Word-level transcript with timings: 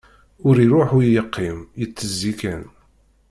Ur 0.47 0.55
iṛuḥ 0.65 0.89
ur 0.97 1.03
yeqqim, 1.13 1.59
yettezzi 1.79 2.33
kan. 2.39 2.63